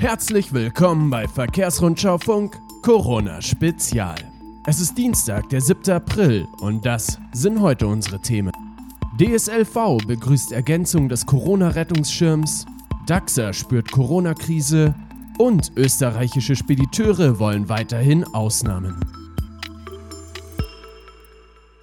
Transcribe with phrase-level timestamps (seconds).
[0.00, 4.16] Herzlich willkommen bei Verkehrsrundschau Funk Corona Spezial.
[4.66, 5.92] Es ist Dienstag, der 7.
[5.92, 8.50] April und das sind heute unsere Themen.
[9.18, 12.64] DSLV begrüßt Ergänzung des Corona-Rettungsschirms,
[13.06, 14.94] DAXA spürt Corona-Krise
[15.36, 18.98] und österreichische Spediteure wollen weiterhin Ausnahmen.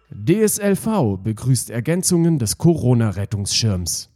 [0.09, 4.09] DSLV begrüßt Ergänzungen des Corona-Rettungsschirms.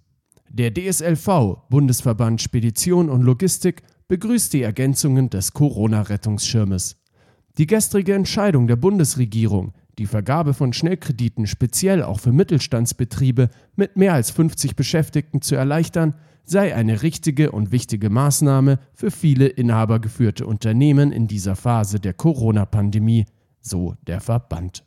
[0.53, 6.97] Der DSLV, Bundesverband Spedition und Logistik, begrüßt die Ergänzungen des Corona-Rettungsschirmes.
[7.57, 14.13] Die gestrige Entscheidung der Bundesregierung, die Vergabe von Schnellkrediten speziell auch für Mittelstandsbetriebe mit mehr
[14.13, 21.13] als 50 Beschäftigten zu erleichtern, sei eine richtige und wichtige Maßnahme für viele inhabergeführte Unternehmen
[21.13, 23.25] in dieser Phase der Corona-Pandemie,
[23.61, 24.83] so der Verband.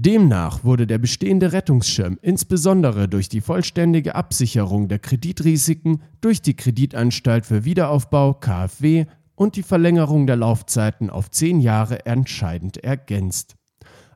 [0.00, 7.44] Demnach wurde der bestehende Rettungsschirm insbesondere durch die vollständige Absicherung der Kreditrisiken durch die Kreditanstalt
[7.44, 13.56] für Wiederaufbau KfW und die Verlängerung der Laufzeiten auf zehn Jahre entscheidend ergänzt.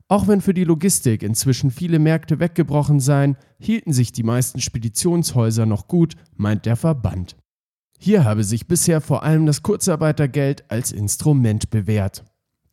[0.07, 5.67] Auch wenn für die Logistik inzwischen viele Märkte weggebrochen seien, hielten sich die meisten Speditionshäuser
[5.67, 7.35] noch gut, meint der Verband.
[7.99, 12.23] Hier habe sich bisher vor allem das Kurzarbeitergeld als Instrument bewährt.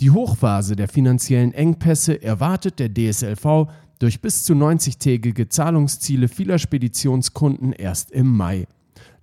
[0.01, 3.67] Die Hochphase der finanziellen Engpässe erwartet der DSLV
[3.99, 8.65] durch bis zu 90-tägige Zahlungsziele vieler Speditionskunden erst im Mai.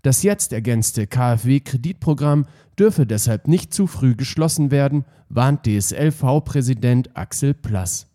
[0.02, 2.44] Das jetzt ergänzte KfW-Kreditprogramm
[2.78, 8.06] dürfe deshalb nicht zu früh geschlossen werden, warnt DSLV-Präsident Axel Plass.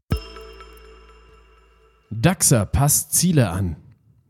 [2.11, 3.75] DAXA passt Ziele an.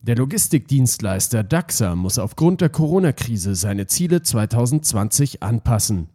[0.03, 6.07] Der Logistikdienstleister DAXA muss aufgrund der Corona-Krise seine Ziele 2020 anpassen.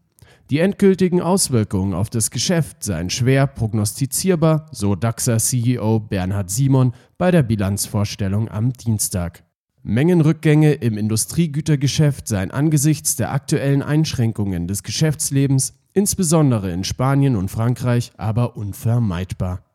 [0.49, 7.43] Die endgültigen Auswirkungen auf das Geschäft seien schwer prognostizierbar, so DAXA-CEO Bernhard Simon bei der
[7.43, 9.43] Bilanzvorstellung am Dienstag.
[9.83, 18.13] Mengenrückgänge im Industriegütergeschäft seien angesichts der aktuellen Einschränkungen des Geschäftslebens, insbesondere in Spanien und Frankreich,
[18.17, 19.66] aber unvermeidbar.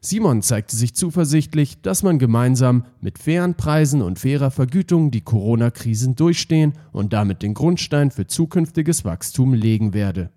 [0.00, 6.16] Simon zeigte sich zuversichtlich, dass man gemeinsam mit fairen Preisen und fairer Vergütung die Corona-Krisen
[6.16, 10.30] durchstehen und damit den Grundstein für zukünftiges Wachstum legen werde.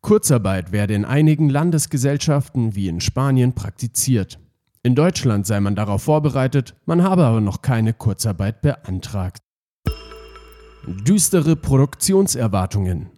[0.00, 4.38] Kurzarbeit werde in einigen Landesgesellschaften wie in Spanien praktiziert.
[4.82, 9.42] In Deutschland sei man darauf vorbereitet, man habe aber noch keine Kurzarbeit beantragt.
[10.86, 13.10] Düstere Produktionserwartungen.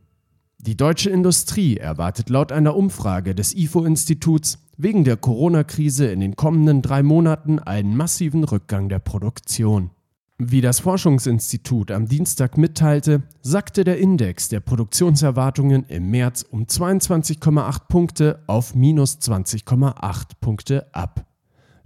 [0.59, 6.83] Die deutsche Industrie erwartet laut einer Umfrage des IFO-Instituts wegen der Corona-Krise in den kommenden
[6.83, 9.91] drei Monaten einen massiven Rückgang der Produktion.
[10.39, 17.89] Wie das Forschungsinstitut am Dienstag mitteilte, sackte der Index der Produktionserwartungen im März um 22,8
[17.89, 21.27] Punkte auf minus 20,8 Punkte ab.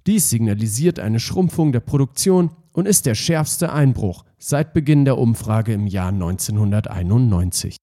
[0.06, 5.72] Dies signalisiert eine Schrumpfung der Produktion und ist der schärfste Einbruch seit Beginn der Umfrage
[5.72, 7.76] im Jahr 1991.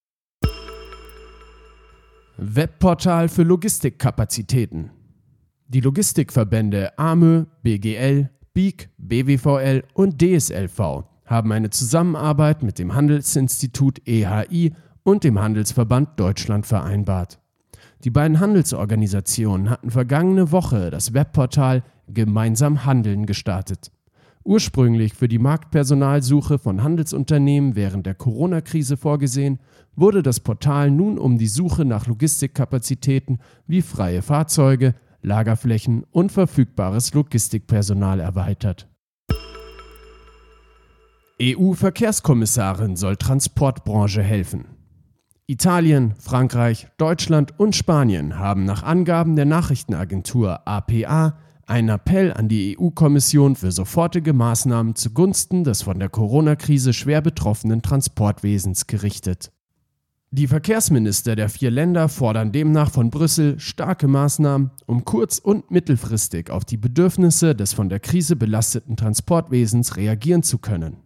[2.38, 4.92] Webportal für Logistikkapazitäten.
[5.74, 14.74] Die Logistikverbände AMÖ, BGL, BIG, BWVL und DSLV haben eine Zusammenarbeit mit dem Handelsinstitut EHI
[15.04, 17.40] und dem Handelsverband Deutschland vereinbart.
[18.04, 23.94] Die beiden Handelsorganisationen hatten vergangene Woche das Webportal Gemeinsam Handeln gestartet.
[24.44, 29.60] Ursprünglich für die Marktpersonalsuche von Handelsunternehmen während der Corona-Krise vorgesehen,
[29.96, 37.14] wurde das Portal nun um die Suche nach Logistikkapazitäten wie freie Fahrzeuge, Lagerflächen und verfügbares
[37.14, 38.88] Logistikpersonal erweitert.
[41.42, 44.66] EU-Verkehrskommissarin soll Transportbranche helfen.
[45.48, 52.78] Italien, Frankreich, Deutschland und Spanien haben nach Angaben der Nachrichtenagentur APA einen Appell an die
[52.78, 59.51] EU-Kommission für sofortige Maßnahmen zugunsten des von der Corona-Krise schwer betroffenen Transportwesens gerichtet.
[60.33, 66.50] Die Verkehrsminister der vier Länder fordern demnach von Brüssel starke Maßnahmen, um kurz- und mittelfristig
[66.50, 71.01] auf die Bedürfnisse des von der Krise belasteten Transportwesens reagieren zu können.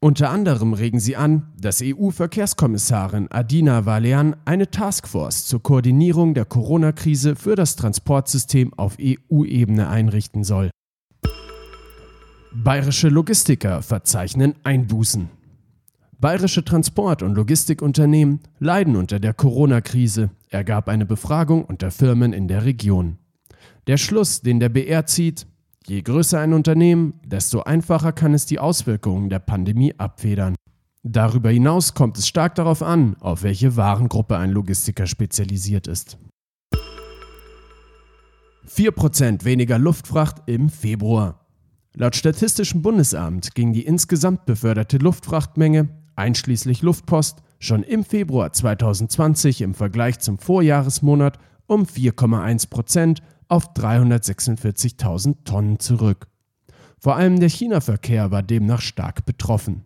[0.00, 7.36] Unter anderem regen sie an, dass EU-Verkehrskommissarin Adina Valean eine Taskforce zur Koordinierung der Corona-Krise
[7.36, 10.70] für das Transportsystem auf EU-Ebene einrichten soll.
[12.54, 15.39] Bayerische Logistiker verzeichnen Einbußen.
[16.20, 22.66] Bayerische Transport- und Logistikunternehmen leiden unter der Corona-Krise, ergab eine Befragung unter Firmen in der
[22.66, 23.16] Region.
[23.86, 25.46] Der Schluss, den der BR zieht,
[25.86, 30.56] je größer ein Unternehmen, desto einfacher kann es die Auswirkungen der Pandemie abfedern.
[31.02, 36.18] Darüber hinaus kommt es stark darauf an, auf welche Warengruppe ein Logistiker spezialisiert ist.
[38.68, 41.46] 4% weniger Luftfracht im Februar.
[41.94, 45.88] Laut Statistischem Bundesamt ging die insgesamt beförderte Luftfrachtmenge
[46.20, 55.44] einschließlich Luftpost, schon im Februar 2020 im Vergleich zum Vorjahresmonat um 4,1 Prozent auf 346.000
[55.44, 56.28] Tonnen zurück.
[56.98, 59.84] Vor allem der China-Verkehr war demnach stark betroffen.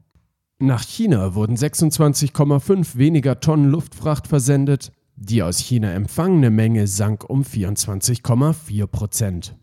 [0.59, 7.43] Nach China wurden 26,5 weniger Tonnen Luftfracht versendet, die aus China empfangene Menge sank um
[7.43, 9.57] 24,4 Prozent.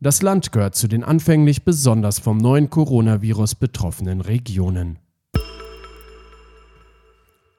[0.00, 4.98] Das Land gehört zu den anfänglich besonders vom neuen Coronavirus betroffenen Regionen.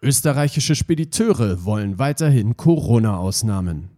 [0.02, 3.90] Österreichische Spediteure wollen weiterhin Corona-Ausnahmen.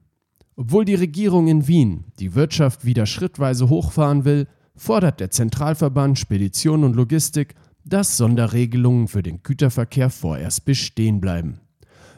[0.56, 6.84] Obwohl die Regierung in Wien die Wirtschaft wieder schrittweise hochfahren will, fordert der Zentralverband Spedition
[6.84, 11.60] und Logistik, dass Sonderregelungen für den Güterverkehr vorerst bestehen bleiben.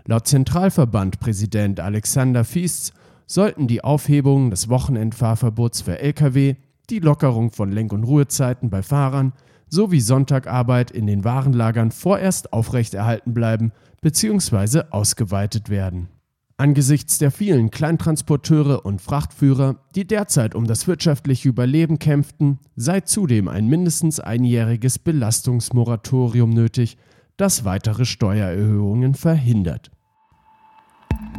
[0.06, 2.92] Laut Zentralverband-Präsident Alexander Fies
[3.28, 6.56] sollten die Aufhebung des Wochenendfahrverbots für Lkw,
[6.90, 9.34] die Lockerung von Lenk- und Ruhezeiten bei Fahrern
[9.70, 13.72] sowie Sonntagarbeit in den Warenlagern vorerst aufrechterhalten bleiben
[14.02, 14.84] bzw.
[14.92, 16.10] ausgeweitet werden.
[16.58, 23.48] Angesichts der vielen Kleintransporteure und Frachtführer, die derzeit um das wirtschaftliche Überleben kämpften, sei zudem
[23.48, 26.98] ein mindestens einjähriges Belastungsmoratorium nötig,
[27.38, 29.90] das weitere Steuererhöhungen verhindert.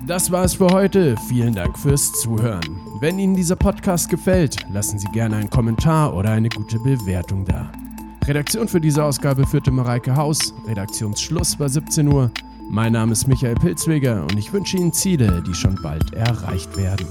[0.06, 1.17] Das war es für heute.
[1.29, 2.81] Vielen Dank fürs Zuhören.
[3.00, 7.71] Wenn Ihnen dieser Podcast gefällt, lassen Sie gerne einen Kommentar oder eine gute Bewertung da.
[8.31, 10.55] Redaktion für diese Ausgabe führte Mareike Haus.
[10.69, 12.31] Redaktionsschluss war 17 Uhr.
[12.71, 17.09] Mein Name ist Michael Pilzweger und ich wünsche Ihnen Ziele, die schon bald erreicht werden.